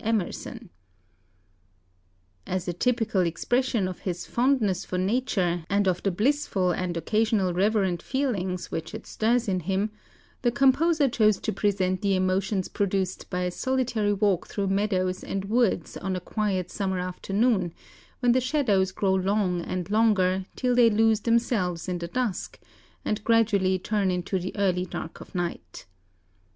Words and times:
Emerson): 0.00 0.70
"As 2.46 2.68
a 2.68 2.72
typical 2.72 3.22
expression 3.22 3.88
of 3.88 3.98
his 4.02 4.26
fondness 4.26 4.84
for 4.84 4.96
nature 4.96 5.64
and 5.68 5.88
of 5.88 6.04
the 6.04 6.12
blissful 6.12 6.70
and 6.70 6.96
occasional 6.96 7.52
reverent 7.52 8.00
feelings 8.00 8.70
which 8.70 8.94
it 8.94 9.08
stirs 9.08 9.48
in 9.48 9.58
him, 9.58 9.90
the 10.42 10.52
composer 10.52 11.08
chose 11.08 11.38
to 11.40 11.52
present 11.52 12.00
the 12.00 12.14
emotions 12.14 12.68
produced 12.68 13.28
by 13.28 13.40
a 13.40 13.50
solitary 13.50 14.12
walk 14.12 14.46
through 14.46 14.68
meadows 14.68 15.24
and 15.24 15.46
woods 15.46 15.96
on 15.96 16.14
a 16.14 16.20
quiet 16.20 16.70
summer 16.70 17.00
afternoon, 17.00 17.72
when 18.20 18.30
the 18.30 18.40
shadows 18.40 18.92
grow 18.92 19.14
long 19.14 19.62
and 19.62 19.90
longer, 19.90 20.46
till 20.54 20.76
they 20.76 20.88
lose 20.90 21.18
themselves 21.22 21.88
in 21.88 21.98
the 21.98 22.06
dusk, 22.06 22.60
and 23.04 23.24
gradually 23.24 23.80
turn 23.80 24.12
into 24.12 24.38
the 24.38 24.56
early 24.56 24.86
dark 24.86 25.20
of 25.20 25.34
night. 25.34 25.86